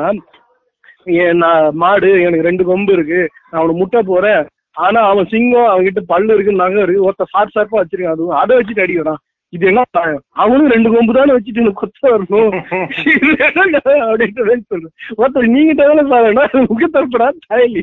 நான் 1.43 1.75
மாடு 1.83 2.11
எனக்கு 2.23 2.49
ரெண்டு 2.49 2.65
கொம்பு 2.65 2.93
இருக்கு. 2.93 3.21
நான் 3.51 3.61
அவனை 3.63 3.79
முட்டை 3.81 4.03
போறேன். 4.03 4.43
ஆனா 4.87 5.01
அவன் 5.09 5.31
சிங்கம் 5.31 5.71
அவன்கிட்ட 5.71 6.03
பல்லு 6.07 6.35
இருக்கு 6.35 6.53
நகை 6.53 6.83
இருக்கு. 6.83 7.07
ஒருத்த 7.09 7.25
ஷார்ப் 7.33 7.55
ஷார்ப்பா 7.55 7.81
வச்சிருக்கான். 7.81 8.17
அதுவும் 8.17 8.39
அதை 8.43 8.57
வச்சுட்டு 8.57 8.85
அடிக்கிறான் 8.85 9.23
இது 9.57 9.67
என்ன 9.67 9.83
நியாயம்? 9.93 10.23
அவனும் 10.43 10.71
ரெண்டு 10.71 10.89
கொம்பு 10.95 11.13
தானே 11.13 11.33
வச்சுட்டு 11.35 11.63
எனக்கு 11.63 11.83
கொத்த 11.83 12.05
வரணும் 12.15 12.51
அப்படின்ட்டு 14.09 14.63
சொல்றேன். 14.71 14.95
ஒருத்தர் 15.19 15.55
நீங்க 15.57 15.73
டெவலப் 15.81 16.11
சார் 16.13 16.69
முகத்தரப்படா 16.73 17.29
தாயலி. 17.49 17.83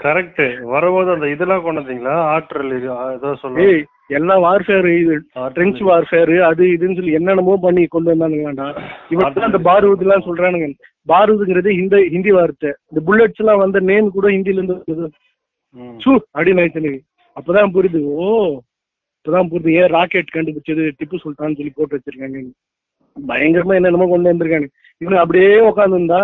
கரெக்ட் 0.00 0.42
வரும்போது 0.66 1.10
அந்த 1.14 1.26
இதெல்லாம் 1.28 1.64
கொண்டு 1.64 1.80
வந்தீங்களா 1.80 2.14
ஆற்றல் 2.32 2.74
ஏதோ 3.14 3.30
சொல்லுங்க 3.40 3.64
ஏய் 3.66 3.82
எல்லாம் 4.18 4.44
வார்ஃபேர் 4.44 4.88
இது 4.94 5.14
ட்ரென்ச் 5.56 5.80
வார்ஃபேர் 5.88 6.32
அது 6.46 6.64
இதுன்னு 6.74 6.98
சொல்லி 6.98 7.18
என்னென்னமோ 7.18 7.56
பண்ணி 7.62 7.82
கொண்டு 7.86 8.12
வந்தானுங்கடா 8.12 8.68
இவன் 9.10 9.44
அந்த 9.48 9.60
பாரூத் 9.68 10.04
எல்லாம் 10.06 10.26
சொல்றானுங்க. 10.28 10.68
பாரூதுங்கிறது 11.08 11.70
ஹிந்தி 11.76 12.00
ஹிந்தி 12.14 12.30
வார்த்தை. 12.30 12.70
இந்த 12.90 13.00
புல்லட்ஸ் 13.06 13.42
எல்லாம் 13.42 13.62
வந்த 13.62 13.80
நேம் 13.90 14.08
கூட 14.16 14.26
ஹிந்தில 14.28 14.58
இருந்து 14.58 14.76
வருது. 14.80 15.06
ம். 15.76 15.94
சூ 16.02 16.10
அப்படின்னு 16.34 16.62
ஆயிடுச்சு 16.62 16.92
அப்பதான் 17.36 17.74
புரியுது 17.76 18.00
ஓ 18.16 18.26
இப்பதான் 19.16 19.50
புரியுது 19.52 19.76
ஏன் 19.80 19.92
ராக்கெட் 19.96 20.34
கண்டுபிடிச்சது 20.36 20.84
டிப்பு 20.98 21.22
சுல்தான் 21.22 21.56
சொல்லி 21.58 21.72
போட்டு 21.72 21.96
வச்சிருக்காங்க. 21.96 22.42
பயங்கரமா 23.16 23.74
என்னென்னமோ 23.74 24.08
கொண்டு 24.08 24.30
வந்திருக்காங்க. 24.30 24.68
இவனு 25.00 25.22
அப்படியே 25.22 25.52
உட்காந்துருந்தா 25.68 26.20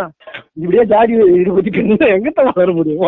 இப்படியே 0.56 0.84
ஜாதி 0.84 1.12
இதை 1.36 1.50
பத்தி 1.50 1.70
எங்கத்தான் 2.10 2.50
வளர 2.52 2.72
முடியும்? 2.72 3.04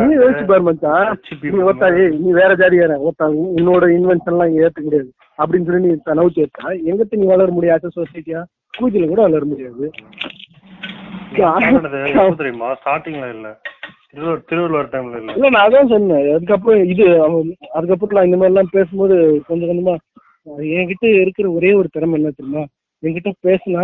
நீ 0.00 0.14
யோசிச்சு 0.20 0.44
பாரு 0.50 0.62
மச்சான். 0.66 1.08
நீ 1.44 1.58
ஒருத்தா 1.66 1.88
ஏய் 2.02 2.14
நீ 2.22 2.28
வேற 2.38 2.50
ஜாதியார 2.60 2.94
ஒருத்தா 3.06 3.26
உன்னோட 3.56 3.84
இன்வென்ஷன் 3.96 4.32
எல்லாம் 4.34 4.50
இங்க 4.50 4.64
ஏத்துக்க 4.66 4.86
முடியாது. 4.88 5.10
அப்படின்னு 5.38 5.66
சொல்லி 5.68 5.82
நீ 5.86 5.92
நவுச்சு 6.18 6.42
எடுத்தா 6.44 6.70
எங்கத்த 6.90 7.20
நீ 7.20 7.26
வளர 7.32 7.50
முடியாது 7.58 7.94
சொசைட்டியா 7.98 8.40
கூஜில 8.74 9.08
கூட 9.12 9.20
வளர 9.26 9.44
முடியாது. 9.52 9.84
தெரியுமா? 12.40 12.68
ஸ்டார்டிங்ல 12.80 13.26
இல்ல. 13.36 13.48
திருவள்ளுவர் 14.48 14.90
டைம்ல 14.92 15.18
இல்ல. 15.20 15.32
இல்ல 15.36 15.50
நான் 15.54 15.66
அதான் 15.66 15.90
சொன்னேன். 15.92 16.24
அதுக்கப்புறம் 16.36 16.82
இது 16.92 17.04
அதுக்கப்புறம் 17.78 18.16
நான் 18.18 18.28
இந்த 18.28 18.38
மாதிரி 18.40 18.52
எல்லாம் 18.52 18.74
பேசும்போது 18.76 19.16
கொஞ்சம் 19.48 19.70
கொஞ்சமா 19.70 19.94
என்கிட்ட 20.78 21.06
இருக்கிற 21.22 21.46
ஒரே 21.56 21.70
ஒரு 21.80 21.88
திறமை 21.94 22.16
என்ன 22.18 22.32
தெரியுமா? 22.38 22.62
என்கிட்ட 23.02 23.30
பேசினா 23.46 23.82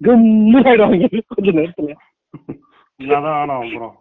கம்மு 0.00 0.58
ஆயிடுவாங்க 0.68 1.06
கொஞ்ச 1.34 1.48
நேரத்துல. 1.58 1.92
ஆனா 3.00 3.32
அப்புறம் 3.56 3.94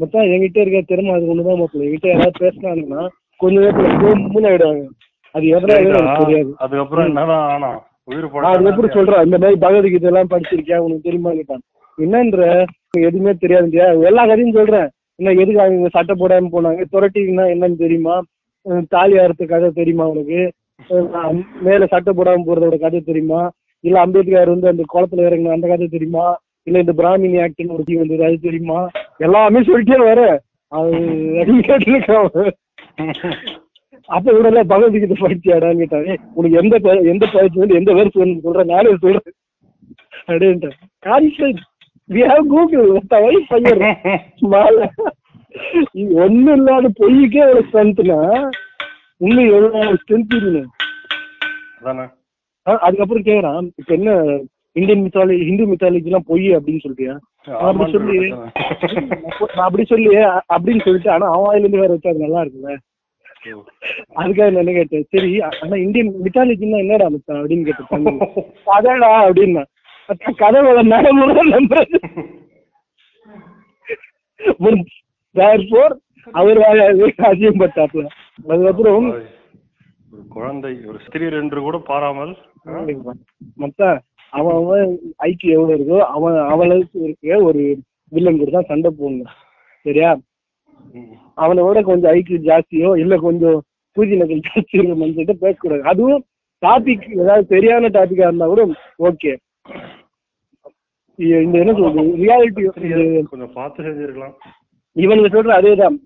மச்சான் 0.00 0.30
என்கிட்ட 0.34 0.58
இருக்கிற 0.62 0.82
திறமை 0.82 1.12
அது 1.16 1.30
ஒண்ணுதான் 1.32 1.58
மாப்பிள்ள 1.60 1.84
என்கிட்ட 1.86 2.08
யாராவது 2.10 2.40
பேசினாங்கன்னா 2.44 3.02
கொஞ்ச 3.40 3.54
நேரத்துல 3.60 3.92
கம்முன்னு 4.00 4.48
ஆயிடுவாங்க. 4.50 4.82
அது 5.34 5.44
எனக்கு 5.48 5.76
தெரியாது. 6.22 6.50
அதுக்கப்புறம் 6.64 7.06
என்னதான் 7.06 7.44
ஆனா? 7.52 7.70
நான் 8.34 8.50
அதுக்கப்புறம் 8.50 8.96
சொல்றேன் 8.96 9.24
இந்த 9.24 9.38
மாதிரி 9.38 9.58
பகவத்கீதை 9.60 10.08
எல்லாம் 10.10 10.30
படிச்சிருக்கியா? 10.30 10.78
உனக்கு 10.78 11.06
தெரியுமா 11.08 11.30
கேட்டான். 11.30 11.62
என்னன்ற 11.98 12.40
எதுவுமே 13.00 13.32
தெரியாதுண்டியா 13.42 13.86
எல்லா 14.08 14.26
கதையும் 14.26 14.52
சொல்றேன். 14.52 14.88
என்ன 15.18 15.32
எதுக்கு 15.42 15.62
அவங்க 15.62 15.88
சட்டை 15.88 16.14
போடாம 16.20 16.50
போனாங்க? 16.52 16.84
துரட்டிங்கன்னா 16.92 17.46
என்னன்னு 17.54 17.76
தெரியுமா? 17.76 18.16
தாலி 18.88 19.18
அறுத்த 19.18 19.44
கதை 19.46 19.70
தெரியுமா 19.70 20.04
உனக்கு? 20.06 20.40
மேல 21.60 21.86
சட்டை 21.86 22.12
போடாம 22.14 22.44
போறதோட 22.46 22.78
கதை 22.80 23.00
தெரியுமா? 23.00 23.40
இல்ல 23.84 24.00
அம்பேத்கர் 24.00 24.48
வந்து 24.48 24.68
அந்த 24.68 24.84
குளத்துல 24.94 25.26
இறங்கின 25.28 25.56
அந்த 25.56 25.68
கதை 25.68 25.88
தெரியுமா? 25.88 26.26
இல்ல 26.66 26.82
இந்த 26.84 26.94
பிராமினி 27.00 27.38
ஆக்ட்னு 27.44 27.74
ஒரு 27.76 27.84
டீம் 27.86 28.02
வந்தது. 28.02 28.24
அது 28.28 28.46
தெரியுமா? 28.46 28.80
எல்லாமே 29.26 29.60
சொல்லிட்டே 29.68 29.98
வர. 30.08 30.20
அது 30.72 31.54
கேட்டுருக்கான் 31.68 32.28
அப்ப 34.08 34.32
கூட 34.34 34.50
பகவத்கீதை 34.72 35.16
படிச்சியாடான்னு 35.20 35.82
கேட்டாங்க 35.82 36.14
உனக்கு 36.38 36.60
எந்த 36.62 36.74
எந்த 37.12 37.24
பயிற்சி 37.34 37.60
வந்து 37.62 37.78
எந்த 37.80 37.90
வேர்ஸ் 37.98 38.18
வேணும்னு 38.20 38.44
சொல்றேன் 38.46 38.72
நானே 38.72 38.94
சொல்றேன். 39.04 39.36
அப்படின்ட்டேன் 40.28 40.76
கான்ஃபிடன்ஸ் 41.06 41.62
வி 42.10 42.22
ஹேவ் 42.30 42.50
கூகுள் 42.52 42.88
பையர் 43.12 43.82
மாலை 44.52 44.86
இது 46.00 46.12
ஒண்ணும் 46.24 46.56
இல்லாத 46.58 46.90
பொய்யுக்கே 47.00 47.42
ஒரு 47.52 47.62
ஸ்ட்ரென்த்னா 47.68 48.18
இன்னும் 49.26 49.50
எவ்வளவு 49.54 49.98
ஸ்ட்ரென்த் 50.02 50.34
அதுக்கப்புறம் 52.86 53.26
கேக்குறான். 53.28 53.66
இப்ப 53.80 53.90
என்ன 53.98 54.10
இந்தியன் 54.76 55.02
மித்தாலஜி 55.04 55.46
ஹிந்து 55.46 55.64
மித்தாலஜி 55.70 56.08
எல்லாம் 56.10 56.28
பொய் 56.28 56.46
அப்படின்னு 56.56 56.82
சொல்றியா? 56.84 57.14
அப்படி 57.62 57.86
சொல்லி 57.94 58.16
அப்படி 59.64 59.84
சொல்லி 59.90 60.10
அப்படின்னு 60.54 60.84
சொல்லிட்டு 60.84 61.12
ஆனா 61.14 61.26
அவன் 61.30 61.46
வாயில 61.46 61.62
இருந்து 61.62 61.82
வேற 61.82 61.92
வச்சா 61.94 62.12
அது 62.12 62.24
நல்லா 62.24 62.42
இருக்குல்ல? 62.44 62.72
அதுக்காக 64.20 64.48
நான் 64.56 64.78
கேட்டேன் 64.78 65.06
சரி 65.12 65.30
ஆனா 65.58 65.76
இந்தியன் 65.84 66.10
மித்தாலஜின்னா 66.24 66.80
என்னடா 66.84 67.06
மச்சான் 67.12 67.40
அப்படின்னு 67.40 67.68
கேட்டேன் 67.68 68.20
கதைடா 68.68 69.10
அப்படின்னா. 69.24 69.62
மச்சான் 70.08 70.38
கதை 70.42 70.60
வர 70.66 70.82
நடைமுறை 70.92 71.44
நம்புறது. 71.50 71.98
அவர் 76.34 76.58
அஜயம் 77.26 77.60
பட்டாப்ல 77.60 78.02
அதுக்கப்புறம் 78.46 79.06
குழந்தை 80.32 80.72
ஒரு 80.88 80.98
சிறியர் 81.04 81.36
என்று 81.40 81.60
கூட 81.62 81.76
பாராமல் 81.88 82.32
மத்த 83.58 83.82
அவன் 84.32 84.56
அவன் 84.60 84.90
ஐக்கியம் 85.26 85.56
எவ்வளவு 85.56 85.76
இருக்கோ 85.76 85.98
அவன் 86.16 86.36
அவளுக்கு 86.52 86.98
இருக்க 87.06 87.38
ஒரு 87.48 87.62
வில்லன் 88.12 88.40
கூட 88.40 88.50
தான் 88.56 88.70
சண்டை 88.70 88.90
போடணும். 88.90 89.32
சரியா. 89.86 90.10
அவனை 91.42 91.60
விட 91.66 91.80
கொஞ்சம் 91.88 92.12
ஐக்கியம் 92.16 92.46
ஜாஸ்தியோ 92.48 92.90
இல்ல 93.02 93.14
கொஞ்சம் 93.26 93.58
பூஜை 93.96 94.16
நகல் 94.20 94.44
ஜாஸ்தி 94.48 94.76
இருக்க 94.76 94.96
மனுஷன்ட்ட 95.02 95.36
பேசக்கூடாது. 95.44 95.82
அதுவும் 95.92 96.22
டாபிக் 96.62 97.06
ஏதாவது 97.22 97.44
சரியான 97.52 97.90
டாபிக்கா 97.96 98.28
இருந்தா 98.28 98.48
கூட 98.52 98.62
ஓகே 99.08 99.32
இந்த 101.44 101.56
என்ன 101.62 101.72
சொல்றது? 101.78 102.10
ரியாலிட்டி 102.22 102.62
கொஞ்சம் 103.30 103.54
பார்த்து 103.56 103.84
செஞ்சிருக்கலாம். 103.86 104.36
இவனுக்கு 104.96 105.34
சொல்ற 105.34 105.52
அதேதான். 105.60 105.96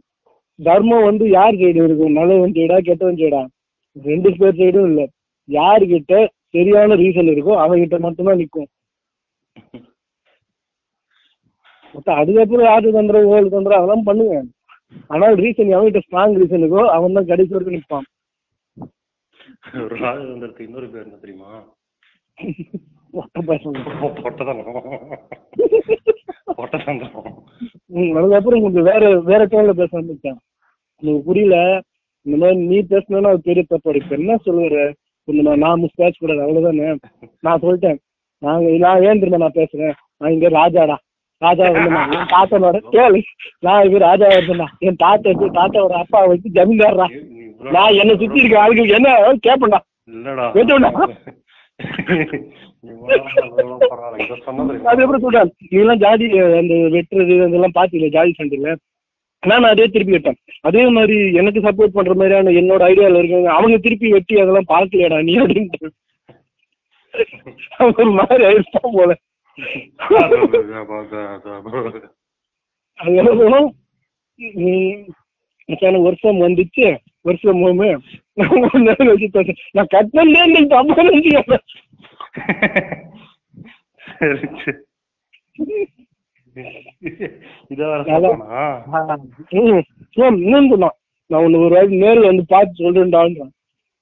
தர்மம் 0.59 1.07
வந்து 1.09 1.25
யார் 1.37 1.59
சைடு 1.61 1.81
இருக்கும் 1.87 2.17
நல்லவன் 2.19 2.57
சைடா 2.57 2.77
கெட்டவன் 2.89 3.21
சைடா 3.21 3.43
ரெண்டு 3.97 4.31
பேர் 4.39 4.59
சைடும் 4.61 4.89
இல்ல. 4.91 5.03
யாருகிட்ட 5.49 6.13
சரியான 6.55 6.97
ரீசன் 7.03 7.33
இருக்கோ 7.35 7.55
அவன்கிட்ட 7.65 7.99
மட்டும்தான் 8.07 8.43
மொத்தம் 11.95 12.19
அதுக்கப்புறம் 12.21 12.69
யாரு 12.69 12.97
தந்திரம் 12.97 13.29
ஓல் 13.33 13.55
தந்திரம் 13.55 13.79
அதெல்லாம் 13.81 14.07
பண்ணுங்க 14.09 14.37
ஆனால் 15.15 15.35
ரீசன் 15.43 15.75
அவன்கிட்ட 15.77 16.01
ஸ்ட்ராங் 16.05 16.37
ரீசன் 16.41 16.63
இருக்கோ 16.63 16.83
அவன் 16.97 17.17
தான் 17.19 17.31
கடைசி 17.31 17.53
வரைக்கும் 17.55 17.77
நிற்பான். 17.77 18.07
ராஜதந்திரத்துக்கு 20.03 20.67
இன்னொரு 20.69 20.89
பேர் 20.93 21.07
என்ன 21.07 21.19
தெரியுமா? 21.25 21.51
அதுக்கப்புறம் 28.19 28.65
கொஞ்சம் 28.65 28.87
வேற 28.91 29.03
வேற 29.31 29.41
டோன்ல 29.53 29.75
பேச 29.81 29.91
ஆரம்பிச்சேன். 29.99 30.39
புரியல. 31.29 31.57
இந்த 32.27 32.37
மாதிரி 32.43 32.59
நீ 32.71 32.79
பேசினா 32.93 33.31
அது 33.33 33.49
பெரிய 33.49 33.65
தப்பாடு 33.71 34.01
இப்ப 34.03 34.15
என்ன 34.21 34.37
சொல்லுற? 34.47 34.77
கொஞ்சம் 35.25 35.59
நான் 35.59 35.81
மிஸ் 35.81 35.95
பேச 35.95 36.13
கூடாது 36.19 36.41
அவ்வளவுதானே? 36.41 36.97
நான் 37.41 37.61
சொல்லிட்டேன். 37.61 37.99
நாங்க 38.43 38.71
நான் 38.79 39.03
ஏன் 39.03 39.21
தெரியுமா 39.21 39.37
நான் 39.37 39.53
பேசுறேன்? 39.55 39.93
நான் 40.17 40.33
இங்க 40.33 40.49
ராஜாடா. 40.51 40.97
ராஜா 41.43 41.71
வந்து 41.71 41.91
நான் 41.91 42.13
என் 42.13 42.33
தாத்தனோட 42.35 42.79
கேளு. 42.93 43.21
நான் 43.61 43.85
இங்க 43.85 43.99
ராஜா 43.99 44.27
இருந்தேன்டா 44.27 44.67
என் 44.79 44.97
தாத்தா 44.97 45.31
வச்சு 45.31 45.51
தாத்தாவோட 45.51 45.93
அப்பா 45.93 46.25
வச்சு 46.25 46.51
இவ்வளவு- 46.53 47.09
நான் 47.71 47.93
என்ன 47.93 48.17
சுத்தி 48.17 48.41
இருக்க 48.41 48.61
ஆளுக்கு 48.61 48.87
என்ன. 48.89 49.09
இதை 50.51 50.65
தெரியுமா? 50.65 50.91
அதுக்கப்புறம் 54.85 55.21
சொல்றேன் 55.21 55.51
நீ 55.71 55.79
எல்லாம் 55.79 55.99
ஜாதி 55.99 56.25
அந்த 56.39 56.75
வெட்டுறது 56.95 57.47
இதெல்லாம் 57.49 57.75
பாத்தீங்க 57.75 58.09
ஜாதி 58.09 58.35
சண்டையில? 58.39 58.75
நான் 59.45 59.63
அதே 59.63 59.87
திருப்பி 59.87 60.13
வெட்டேன். 60.13 60.37
அதே 60.61 60.89
மாதிரி 60.89 61.33
எனக்கு 61.33 61.61
சப்போர்ட் 61.61 61.93
பண்ற 61.93 62.15
மாதிரியான 62.15 62.51
என்னோட 62.51 62.81
ஐடியால 62.81 63.19
இருக்கவங்க 63.19 63.45
அவங்க 63.45 63.77
திருப்பி 63.79 64.09
வெட்டி 64.09 64.41
அதெல்லாம் 64.41 64.65
பார்க்கலையடா 64.69 65.23
நீ 65.23 65.39
அப்படின்ட்டு. 65.39 65.91
ஒரு 67.99 68.11
மாதிரி 68.11 68.45
ஆயிடுச்சான் 68.45 68.93
போல. 68.93 69.17
அது, 69.97 70.37
அது, 70.37 70.77
அது, 70.77 71.17
அது, 71.17 71.77
அது. 71.77 72.15
அது 72.95 73.15
என்ன 73.15 73.31
சொன்னோம் 73.31 73.71
மச்சான 75.67 76.03
வருஷம் 76.03 76.41
வந்துச்சு. 76.41 76.97
வருஷம் 77.21 77.57
போமே 77.57 77.99
நான் 78.33 78.97
வச்சு 78.97 79.29
பேசுறேன். 79.33 79.57
நான் 79.71 79.87
கட்டினே 79.91 80.47
நீ 80.47 80.67
தப்பா 80.67 81.03
நினைச்சுக்க 81.03 81.59
சரி 84.19 84.39
சரி. 84.39 84.77
இத 85.55 85.83
வேற 86.55 86.71
நல்லா- 86.71 86.95
சொல்லணுமா? 86.95 87.03
ம், 87.03 87.04
ஏன் 87.04 87.04
இன்னும் 90.33 90.69
நான். 90.85 90.97
உன்னை 91.31 91.59
ஒரு 91.65 91.75
வாட்டி 91.75 92.03
நேரில் 92.03 92.31
வந்து 92.31 92.45
பார்த்து 92.53 92.83
சொல்றேன்டான்றான். 92.85 93.53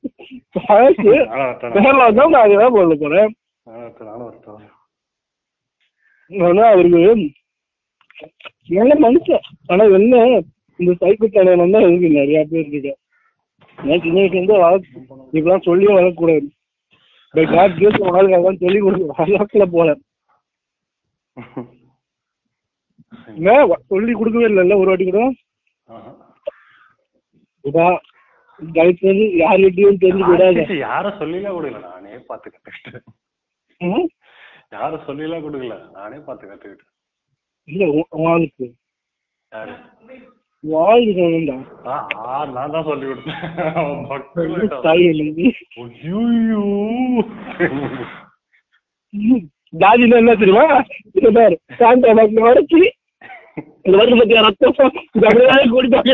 நேர்ல 1.76 2.06
வந்தா 2.06 2.24
நான் 2.34 2.76
சொல்ல 2.76 2.94
போறேன். 3.02 3.30
ஆனா 6.30 6.62
அவருக்கு 6.72 7.00
நல்ல 8.76 8.92
மனுஷன். 9.04 9.44
ஆனா 9.70 9.84
என்ன 9.98 10.14
இந்த 10.80 10.92
சைக்கிள் 11.02 11.34
தலைவன் 11.36 11.74
தான் 11.74 11.86
இருக்கு 11.86 12.08
நிறைய 12.18 12.40
பேர் 12.50 12.68
இருக்கு. 12.70 12.92
நான் 13.78 14.02
சின்ன 14.04 14.18
வயசுல 14.20 14.38
இருந்து 14.38 14.64
வளர்க்க 14.64 15.00
இப்பெல்லாம் 15.36 15.66
சொல்லியும் 15.68 15.96
வளர்க்கக்கூடாது 15.98 16.48
பை 17.34 17.44
காட் 17.52 17.78
கேஸ் 17.80 17.98
வாழ்க்கை 18.08 18.52
சொல்லி 18.64 18.80
கொடுக்க 18.80 19.22
வளர்க்கல 19.22 19.66
போல 19.76 19.90
சொல்லி 23.88 24.12
கொடுக்கவே 24.12 24.46
இல்லைல்ல 24.46 24.76
ஒரு 24.76 24.90
வாட்டி 24.90 25.06
கூட. 25.06 25.22
ஆஹா. 25.88 26.10
இதான் 27.64 27.98
தயவு 28.60 28.92
செஞ்சு 29.00 29.24
யார்கிட்டயும் 29.40 30.00
தெரிஞ்சு 30.02 30.24
ஆசிச்சு 30.58 30.76
யாரும் 30.80 31.18
சொல்லிலாம் 31.20 31.56
கொடுக்கல? 31.56 31.80
நானே 31.88 32.18
பார்த்து 32.26 32.50
கத்துக்கிட்டேன்? 32.50 34.06
யாரும் 34.72 35.06
சொல்லிலாம் 35.06 35.44
கொடுக்கல? 35.44 35.76
நானே 35.92 36.18
பார்த்து 36.20 36.44
கத்துக்கிட்டேன் 36.46 36.90
இல்ல 37.68 37.84
உ- 37.94 38.10
வாழ்க்கை 38.22 38.68
யாரு? 39.52 39.74
வாழ்க்கை 40.64 41.12
வேணும்டா 41.18 41.56
ஆ, 41.86 41.94
ஆ, 42.24 42.44
நான் 42.50 42.70
தான் 42.70 42.84
சொல்லி 42.84 43.06
கொடுத்தேன் 43.06 43.40
ஜாதினா 49.72 50.16
என்ன 50.16 50.34
தெரியுமா? 50.34 50.64
இது 51.14 51.28
பாரு. 51.32 51.56
உடச்சி 52.44 52.80
இந்த 53.84 53.96
வருஷம் 53.98 54.20
பத்தியா 54.20 54.42
ரத்தம்? 54.46 54.74
அப்படியே 55.20 55.66
குடிப்பாங்க? 55.72 56.12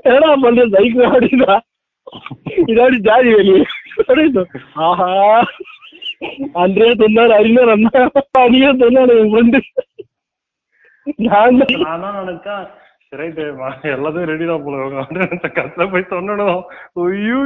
என்னடா 0.00 0.28
சைக்கிள் 0.74 1.08
அப்படின்னா 1.08 1.54
இதாடி 2.64 2.98
ஜாதி 3.00 3.30
வெளியே. 3.34 3.62
ஆஹா. 4.86 5.08
அன்றே 6.62 6.88
சொன்னார் 6.94 7.32
அறிஞர் 7.36 7.72
அண்ணா 7.74 8.02
அடியே 8.42 8.70
சொன்னார் 8.82 9.12
என் 9.14 9.32
ஃப்ரெண்டு 9.32 9.60
நான் 11.26 11.58
நினைச்சேன் 12.18 12.64
ரைட்டு 13.12 13.42
எல்லாத்தையும் 13.94 14.30
ரெடி 14.30 14.44
தான் 14.46 14.62
போல. 14.64 14.76
இவங்க 14.82 15.48
கத்துல 15.56 15.90
போய் 15.90 16.12
சொன்னணும் 16.12 16.60
ஐயோ 17.02 17.40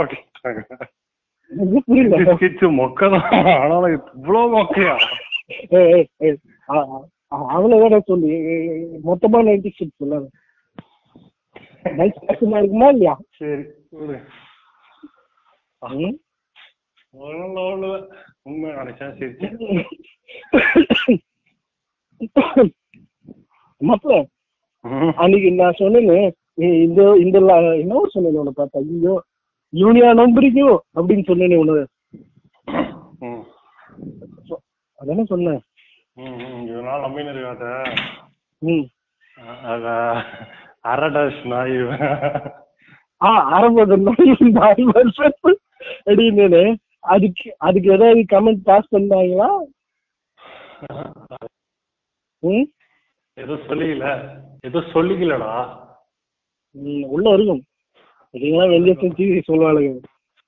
அப்படின்ட்டாங்க. 0.00 0.60
மொக்கதான் 2.80 3.26
ஆனாலும் 3.54 3.94
இவ்வளவு 3.96 4.52
மொக்கையா? 4.54 4.94
அவ்வளவுதானே 7.54 7.98
சொல்லு. 8.08 8.30
மொத்தமா 9.04 9.38
நைன்டி 9.46 9.70
சிக்ஸ் 9.70 10.00
சொல்லாத 10.00 10.26
நைட் 11.98 12.18
இருக்குமா 12.24 12.58
இல்லையா? 12.92 13.14
சரி 13.38 13.64
உண்மை 18.46 18.68
நினைச்சேன் 18.76 19.16
சரி 19.18 19.34
மாப்பிள 23.80 24.14
அன்னைக்கு 25.22 25.48
நான் 25.54 25.78
சொன்னேன்னு 25.80 26.16
ஏய், 26.58 26.78
இந்த 26.84 27.00
இந்த 27.16 27.36
என்ன 27.82 28.00
சொன்னேன் 28.14 28.40
உன்னை 28.40 28.52
பார்த்தா? 28.56 28.80
ஐயோ 28.86 29.14
யூனியா 29.72 30.08
நம்புறீங்க 30.18 30.62
அப்படின்னு 30.96 31.24
சொன்னேனே 31.28 31.58
உன்ன. 31.60 31.84
ம். 33.22 33.42
அதானே 34.98 35.24
சொன்னேன். 35.24 35.60
நம்பின்னு 36.16 37.32
இருக்காத 37.32 37.64
ம். 38.62 38.86
அரடாஸ் 40.84 41.42
நாய். 41.44 41.76
ஆ 43.20 43.28
அறுபது 43.50 43.96
நாலு 44.50 44.84
வருஷம் 44.84 45.58
அப்படின்னு 46.06 46.62
அதுக்கு 47.04 47.54
அதுக்கு 47.58 47.88
ஏதாவது 47.92 48.20
கமெண்ட் 48.32 48.62
பாஸ் 48.64 48.92
பண்ணாங்களா? 48.94 49.48
ம்? 52.42 52.66
ஏதோ 53.38 53.54
சொல்லிக்கல. 53.68 54.06
ஏதோ 54.60 54.78
சொல்லிக்கலடா. 54.94 55.52
ம், 56.76 57.04
உள்ள 57.04 57.30
இருக்கும். 57.30 57.62
இதுங்களா 58.34 58.68
வெளியே 58.68 58.94
செஞ்சு 58.94 59.42
சொல்லுவாளுங்க. 59.48 60.00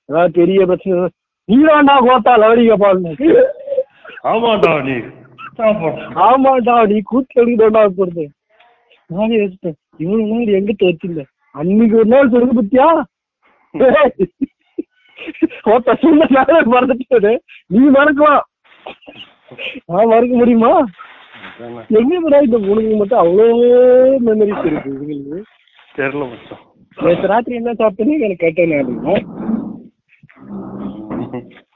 ஏதாவது 0.09 0.33
பெரிய 0.33 0.66
பிரச்சனை 0.66 1.09
நீதாண்டா 1.48 1.96
கோத்தா 2.07 2.33
லவடிக்க 2.37 2.77
பாருங்க 2.77 3.11
ஆமாடா 4.24 4.72
நீ. 4.83 4.96
ஆமாண்டா 6.27 6.75
நீ 6.90 6.97
கூத்து 7.03 7.40
எடுக்கணும்டா 7.40 7.83
போறது. 7.99 8.25
நானே 9.11 9.35
யோசிச்சேன் 9.37 9.77
இவ்வளவு 10.01 10.29
நாள் 10.31 10.57
எங்கிட்ட 10.59 10.85
வச்சிருந்த. 10.88 11.23
அன்னைக்கு 11.55 11.97
ஒரு 11.97 12.11
நாள் 12.14 12.33
சொல்லுங்க 12.33 12.55
பத்தியா? 12.61 12.88
கோத்தா 15.67 15.93
சொன்ன 16.01 16.27
நாளே 16.31 16.57
மறந்துட்டு 16.73 17.31
நீ 17.71 17.81
மறக்கலாம் 17.95 18.43
நான் 19.88 20.11
மறக்க 20.12 20.33
முடியுமா. 20.35 20.73
எங்க 21.99 22.14
போறா 22.21 22.38
இந்த 22.47 22.59
உனக்கு 22.71 22.97
மட்டும் 22.97 23.23
அவ்வளோ 23.23 23.47
மெமரிஸ் 24.27 24.67
இருக்கு 24.67 24.90
இவங்களுக்கு? 24.95 25.38
தெரியல 25.95 26.25
மச்சான். 26.31 26.62
நேற்று 26.97 27.31
ராத்திரி 27.33 27.55
என்ன 27.57 27.75
சாப்பிட்டேன்னு 27.81 28.25
எனக்கு 28.27 28.45
கேட்டேன் 28.47 28.75
அப்படின்னா 28.79 29.14